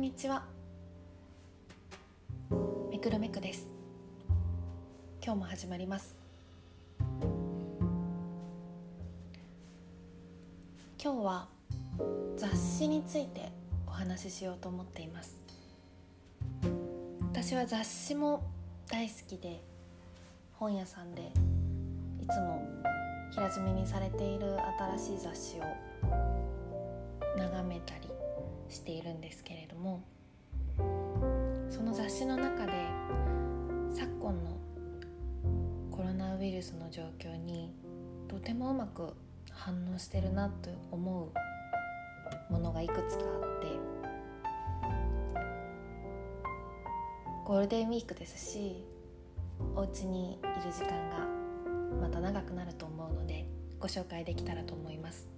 [0.00, 0.44] こんにちは。
[2.90, 3.68] めくるめくです。
[5.22, 6.16] 今日も始まります。
[10.98, 11.48] 今日は
[12.34, 13.52] 雑誌について
[13.86, 15.36] お話ししようと思っています。
[17.30, 18.42] 私は雑誌も
[18.90, 19.60] 大好きで
[20.54, 21.30] 本屋さんで
[22.22, 22.66] いつも
[23.32, 24.56] 平積みにされている
[24.96, 25.64] 新しい雑誌を
[27.36, 28.09] 眺めたり
[28.70, 30.02] しているんですけれども
[31.68, 32.72] その雑誌の中で
[33.92, 34.56] 昨今の
[35.90, 37.74] コロナウイルスの状況に
[38.28, 39.12] とてもうまく
[39.50, 41.32] 反応してるなと思
[42.48, 43.66] うものがいくつかあって
[47.44, 48.84] ゴールデンウィークですし
[49.74, 51.26] お家にいる時間が
[52.00, 53.46] また長くなると思うので
[53.78, 55.29] ご紹介できたらと思います。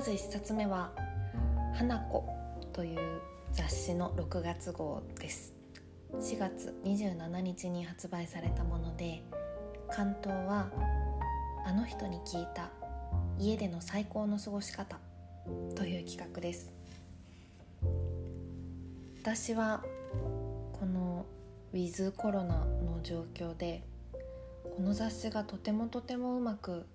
[0.00, 0.90] まず1冊目は
[1.76, 2.24] 「花子」
[2.72, 3.20] という
[3.52, 5.52] 雑誌の6月号です。
[6.14, 9.22] 4月27日に発売されたもので
[9.90, 10.70] 関東は
[11.66, 12.70] 「あの人に聞いた
[13.38, 14.98] 家での最高の過ごし方」
[15.76, 16.72] という企画です。
[19.20, 19.84] 私は
[20.72, 21.26] この
[21.74, 23.82] ウィズコロナの状況で
[24.64, 26.86] この雑誌がとてもとてもうまく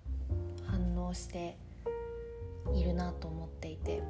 [0.66, 1.56] 反応して
[2.74, 4.02] いるなと思っていて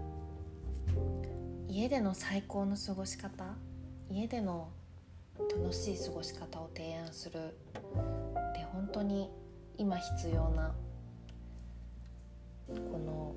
[1.68, 3.44] 家での最高の過ごし方
[4.10, 4.70] 家での
[5.38, 9.30] 楽しい過ごし方を提案するって本当に
[9.76, 10.74] 今必要な
[12.68, 13.34] この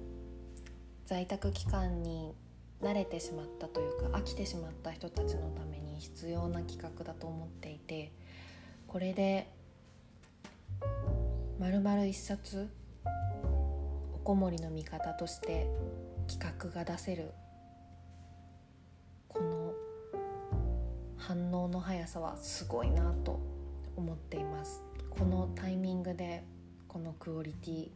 [1.06, 2.34] 在宅期間に
[2.81, 8.12] 慣れてしまったというか飽きてしまった人たちのために必要な企画だと思っていて
[8.88, 9.50] これで
[11.59, 12.69] 丸々一冊
[14.19, 15.68] おこもりの味方として
[16.28, 17.31] 企画が出せる
[19.28, 19.74] この
[21.18, 23.40] 反応の速さはすごいなと
[23.96, 26.44] 思っていますこのタイミングで
[26.88, 27.90] このクオリティ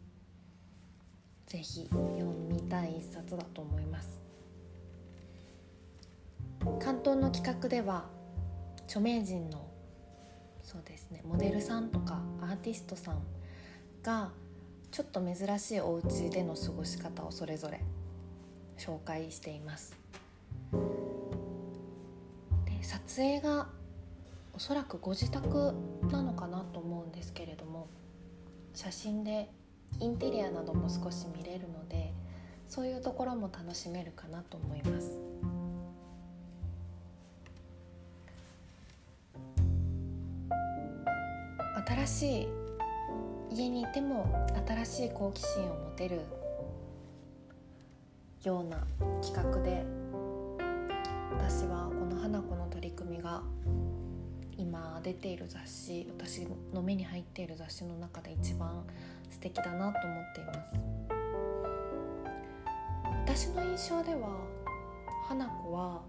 [1.47, 4.19] ぜひ読みたい一冊だと思います
[6.79, 8.05] 関東の企画では
[8.85, 9.67] 著名人の
[10.63, 13.21] そうですねモデルさんとかアーティストさん
[14.01, 14.31] が
[14.93, 17.81] ちょっと珍しいお家での過ごし方をそれぞれ
[18.77, 19.97] 紹介しています
[22.65, 23.69] で撮影が
[24.53, 25.73] おそらくご自宅
[26.11, 27.87] なのかなと思うんですけれども
[28.75, 29.49] 写真で
[29.99, 32.13] インテリアなども少し見れるので
[32.67, 35.19] そういうところも楽しめるかなと思います。
[41.85, 42.62] 新しい
[43.53, 44.25] 家にいても
[44.67, 46.21] 新しい好奇心を持てる
[48.43, 48.83] ような
[49.21, 49.85] 企画で
[51.31, 53.43] 私はこの花子の取り組みが
[54.57, 58.83] 今出ている雑誌私の目に入っている雑誌の中で一番
[59.29, 60.59] 素敵だなと思っています。
[63.25, 64.29] 私の印象では
[65.27, 66.01] 花子は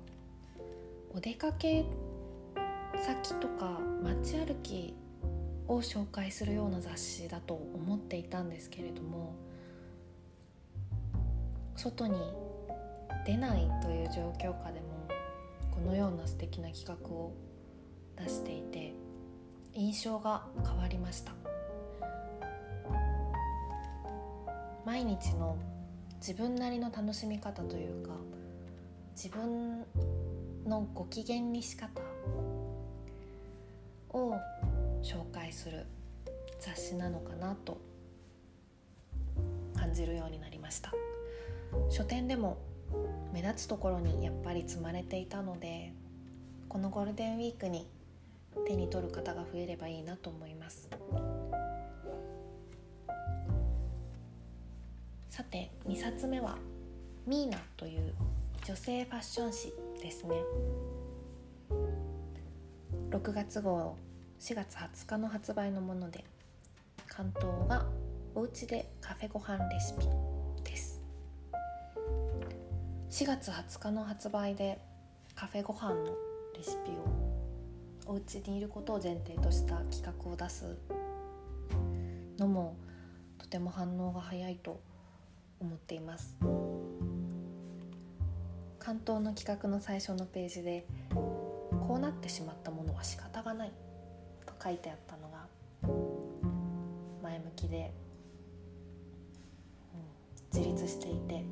[1.15, 1.85] お出かけ
[2.99, 4.95] 先とか街歩き
[5.69, 9.35] を紹介するような雑誌だと思っていたんですけれども
[11.77, 12.17] 外に
[13.27, 15.09] 出ないという状況下でも
[15.71, 17.33] このような素敵な企画を
[18.17, 18.95] 出していて
[19.73, 21.33] 印象が変わりました。
[24.85, 25.57] 毎日の
[26.21, 28.13] 自分なりの楽しみ方というか
[29.17, 29.85] 自分
[30.67, 32.01] のご機嫌にし方
[34.11, 34.35] を
[35.05, 35.85] 紹介する
[36.59, 37.77] 雑誌なのかなと
[39.77, 40.93] 感じるようになりました。
[41.91, 42.57] 書店でも
[43.33, 45.93] 目立つところにやっぱり積まれていたので
[46.69, 47.87] このゴールデンウィークに
[48.67, 50.89] 手に取る方が増えればいいなと思います。
[55.29, 56.57] さて2冊目は
[57.27, 58.15] 「ミーナ」という
[58.65, 60.37] 女性ファッション誌ですね。
[63.11, 63.97] 6月号
[64.41, 66.25] 4月20日の発売のもので
[67.09, 67.87] 関東が
[68.35, 70.07] おうちでカフェご飯レシピ
[70.65, 71.01] です。
[73.11, 74.79] 4月20日の発売で
[75.35, 76.07] カフェご飯の
[76.57, 77.35] レシピを
[78.07, 80.77] お家にいることを前提とした企画を出す
[82.39, 82.77] のも
[83.39, 84.81] とても反応が早いと
[85.61, 86.37] 思っています。
[88.79, 93.73] 関東の企画の最初のページでこうなってしまったものは仕方がない。
[94.65, 95.47] 書いてあったのが
[97.23, 97.93] 前向きで、
[99.93, 101.45] うん、自立していて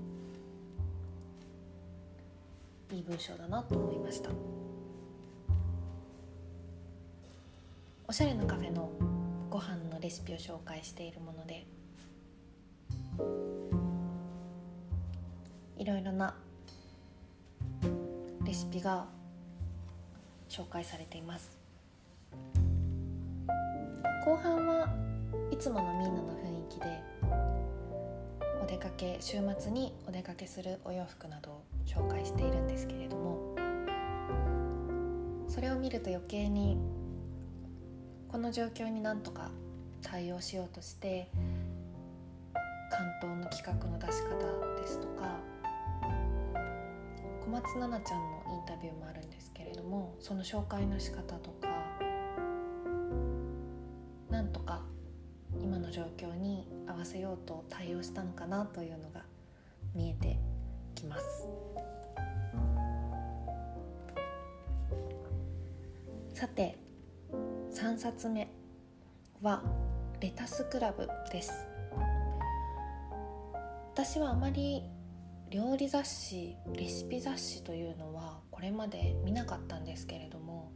[2.90, 4.30] いい文章だなと思いました。
[8.08, 8.90] おしゃれなカフェの
[9.48, 11.66] ご飯のレシピを紹介しているもので
[15.78, 16.34] いろいろな
[18.44, 19.06] レシピが
[20.48, 21.58] 紹介されています。
[24.24, 24.88] 後半は
[25.50, 27.02] いつものみんなの雰囲気で
[28.62, 33.56] お出かけ週末にお出かけするお洋服などを紹介しているんですけれども
[35.48, 36.78] それを見ると余計に
[38.28, 39.50] この状況になんとか
[40.00, 41.28] 対応しようとして
[42.90, 45.38] 関東の企画の出し方ですとか
[47.44, 51.68] 小松菜奈ちゃんのインタビューもあるんですけれどもその紹介の仕方とか
[55.92, 59.22] 状況に合わせようと対応したのかなというのが
[59.94, 60.38] 見えて
[60.96, 61.46] きます。
[66.42, 66.76] さて
[67.70, 68.48] 3冊目
[69.42, 69.62] は
[70.18, 71.52] 「レタスクラブ」です
[73.92, 74.82] 私はあまり
[75.50, 80.72] 料理雑誌レシピ雑誌というのはこれまで見なかったんですけれども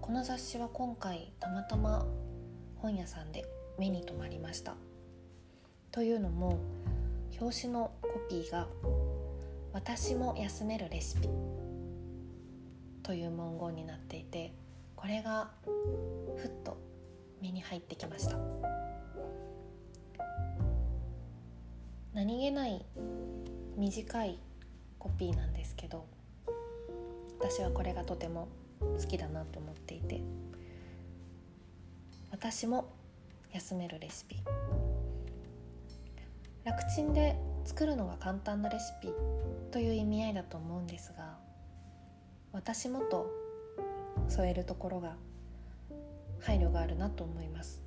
[0.00, 2.06] この雑誌は今回たまたま
[2.76, 3.44] 本屋さんで
[3.78, 4.74] 目に留まりました。
[5.92, 6.58] というのも
[7.40, 8.68] 表紙のコピーが
[9.72, 11.28] 「私も休めるレシピ」
[13.02, 14.52] という文言になっていて
[14.94, 15.50] これが
[16.36, 16.76] ふっと
[17.40, 18.38] 目に入ってきました。
[22.16, 22.82] 何気ない
[23.76, 24.38] 短い
[24.98, 26.06] コピーなんですけど
[27.38, 28.48] 私はこれがとても
[28.80, 30.22] 好きだなと思っていて
[32.30, 32.95] 私も
[33.52, 34.36] 休めるレシピ。
[36.64, 39.12] 楽ちんで作るのが簡単なレシピ
[39.70, 41.38] という意味合いだと思うんですが
[42.52, 43.30] 私もと
[44.28, 45.14] 添えるところが
[46.40, 47.82] 配慮があるなと思います。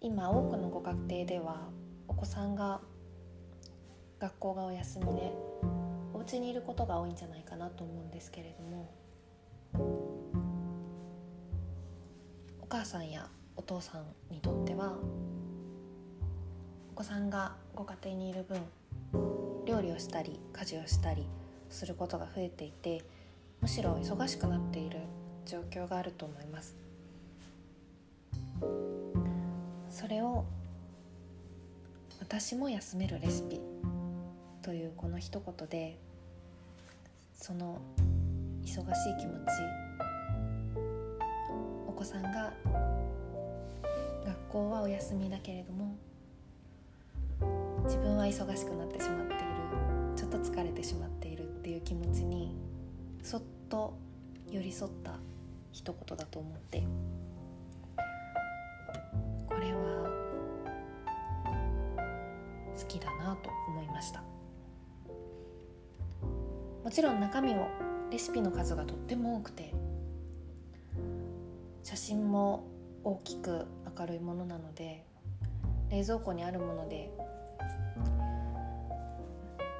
[0.00, 1.68] 今多くのご家庭では
[2.06, 2.80] お子さんが
[4.20, 5.32] 学校がお休みで
[6.14, 8.88] お家にいることが多いんじゃないかなと思うんですけれども
[12.68, 14.98] お母さんやお父さんにとっては
[16.90, 18.60] お子さんがご家庭にいる分
[19.66, 21.24] 料理をしたり家事をしたり
[21.70, 23.04] することが増えていて
[23.60, 24.98] むしろ忙しくなっている
[25.46, 26.76] 状況があると思います。
[29.88, 30.44] それを
[32.18, 33.60] 「私も休めるレシピ」
[34.62, 36.00] というこの一言で
[37.32, 37.78] その
[38.64, 38.82] 忙しい
[39.18, 39.85] 気持ち
[41.96, 42.52] 子さんが
[44.26, 45.96] 学校はお休みだけれども
[47.84, 49.44] 自分は忙しくなってしまっている。
[50.14, 52.54] ちょっと疲れてしまっているっていう気持ちに
[53.22, 53.94] そっと
[54.50, 55.12] 寄り添った
[55.72, 56.82] 一言だと思って。
[59.46, 60.10] これは
[62.78, 64.22] 好きだなと思いました。
[66.84, 67.68] もちろん中身も
[68.10, 69.72] レシピの数がとっても多くて
[71.86, 72.64] 写真も
[73.04, 73.64] 大きく
[73.96, 75.04] 明るいものなので
[75.88, 77.12] 冷蔵庫にあるもので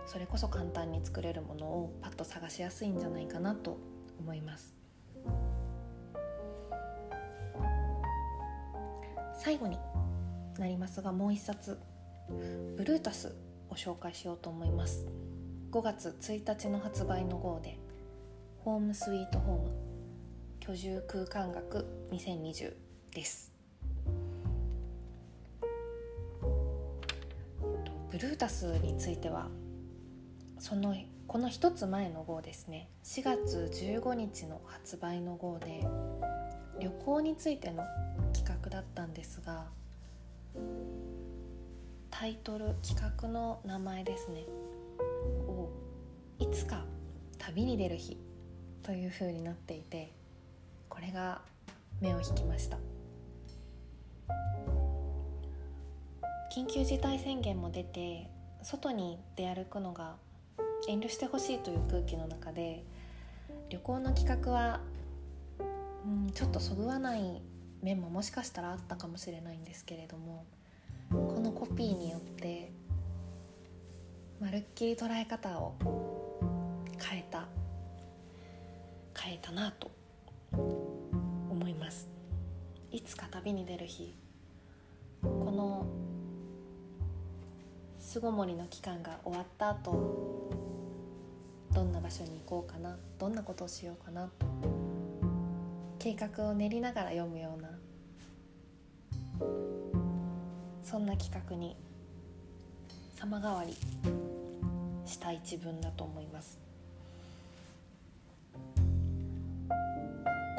[0.07, 3.77] それこそ簡単に作れるものをパッと探しやすいんじゃないかなと
[4.21, 4.73] 思います。
[9.37, 9.77] 最後に
[10.61, 11.77] なりますがもう一冊
[12.77, 13.35] ブルータス
[13.69, 15.09] を紹介しようと思います。
[15.73, 17.81] 5月1日の発売の号で
[18.63, 19.86] 「ホームスイートホーム。
[20.69, 22.75] 居住空間学2020」
[23.15, 23.53] です。
[28.11, 29.49] ブルータスについては
[30.59, 30.97] その
[31.29, 32.89] この一つ前の号ですね。
[33.05, 35.87] 4月15日の発売の号で
[36.81, 37.85] 旅行についての
[38.33, 39.67] 企画だったんですが
[42.11, 44.45] タイトル企画の名前ですね。
[45.47, 45.71] を
[46.41, 46.85] 「いつか
[47.39, 48.19] 旅に出る日」
[48.83, 50.16] というふうになっていて
[50.97, 51.43] これが
[52.01, 52.79] 目を引きました。
[56.51, 58.31] 緊急事態宣言も出て
[58.63, 60.17] 外に出歩くのが
[60.89, 62.83] 遠慮してほしいという空気の中で
[63.69, 64.81] 旅行の企画は、
[66.07, 67.43] うん、ちょっとそぐわない
[67.83, 70.47] 面ももしかしたらあったかもしれないんですけれども
[71.11, 72.73] このコピーによって
[74.41, 75.75] まるっきり捉え方を
[76.99, 77.49] 変えた
[79.15, 79.91] 変えたなと
[80.53, 82.09] 思います。
[82.91, 84.17] いつか旅に出る日
[85.23, 85.87] この
[87.99, 90.51] 巣ごもりの期間が終わった後
[91.75, 94.47] どんな場所に行こうかなどんなことをしようかなと
[95.99, 97.69] 計画を練りながら読むような
[100.83, 101.77] そんな企画に
[103.15, 103.77] 様変わり
[105.05, 106.66] した一文だと思います。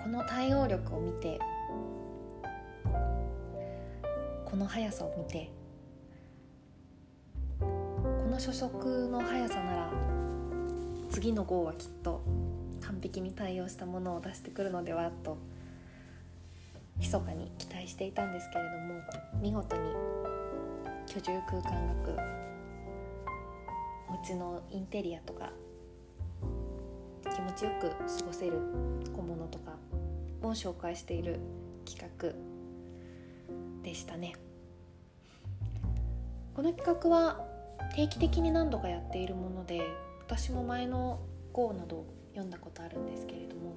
[0.08, 1.38] この対応力を見て
[4.46, 5.52] この速さを見て
[7.60, 7.66] こ
[8.32, 9.92] の初速の速さなら
[11.10, 12.24] 次の号はきっと
[12.80, 15.38] 完璧に対応したものを出してくるのではと
[16.98, 19.02] 密かに期待していたんですけれども
[19.42, 19.92] 見事に
[21.06, 22.18] 居住空間学
[24.08, 25.52] お家のインテリアとか
[27.36, 28.54] 気持ちよく過ごせる
[29.14, 29.27] 小物とか
[30.48, 31.40] を紹介している
[31.86, 32.34] 企画
[33.84, 34.34] でしたね。
[36.56, 37.46] この企画は
[37.96, 39.82] 定期的に何度かやっているもので
[40.26, 41.20] 私も前の
[41.54, 43.74] 号など読んだことあるんですけれども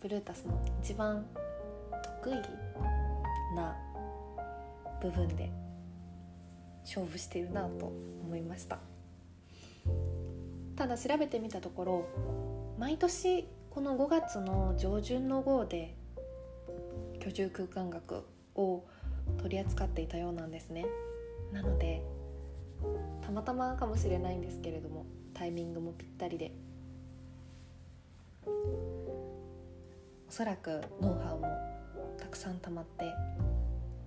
[0.00, 1.24] ブルータスの一番
[2.22, 2.34] 得意
[3.56, 3.76] な
[5.00, 5.50] 部分で
[6.84, 7.92] 勝負しているなと
[8.24, 8.78] 思いました。
[10.76, 12.08] ただ調べてみたところ
[12.78, 13.46] 毎年
[13.78, 15.94] この5月の上旬の号で
[17.20, 18.24] 居住空間学
[18.56, 18.84] を
[19.36, 20.84] 取り扱っていたようなんですね。
[21.52, 22.02] なので
[23.24, 26.50] たまたまかもしれないんですけれどもタイミングもぴったりで。
[28.44, 28.50] お
[30.28, 31.46] そらくノウハウも
[32.18, 33.04] たくさん溜まって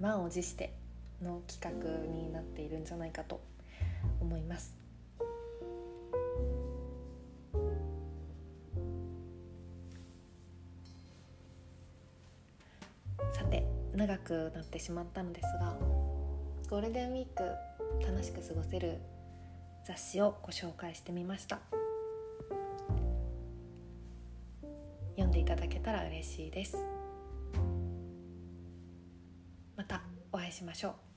[0.01, 0.73] 満を持して
[1.21, 3.39] の企画になっているんじゃないかと
[4.19, 4.80] 思います。
[14.01, 15.77] 長くなってしまったのですが
[16.71, 17.43] ゴールデンウィーク
[18.03, 18.97] 楽しく過ごせる
[19.85, 21.59] 雑誌をご紹介してみました。
[25.11, 26.77] 読んでいただけたら嬉しいです。
[29.75, 31.10] またお会いしましょう。